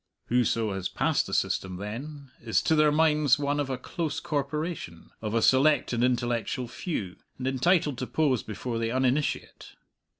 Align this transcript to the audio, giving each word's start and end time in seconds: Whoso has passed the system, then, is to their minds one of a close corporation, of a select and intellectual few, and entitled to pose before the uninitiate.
Whoso 0.29 0.73
has 0.73 0.89
passed 0.89 1.27
the 1.27 1.33
system, 1.35 1.75
then, 1.77 2.31
is 2.41 2.63
to 2.63 2.73
their 2.75 2.91
minds 2.91 3.37
one 3.37 3.59
of 3.59 3.69
a 3.69 3.77
close 3.77 4.19
corporation, 4.19 5.11
of 5.21 5.35
a 5.35 5.43
select 5.43 5.93
and 5.93 6.03
intellectual 6.03 6.67
few, 6.67 7.17
and 7.37 7.45
entitled 7.45 7.99
to 7.99 8.07
pose 8.07 8.41
before 8.41 8.79
the 8.79 8.91
uninitiate. 8.91 9.75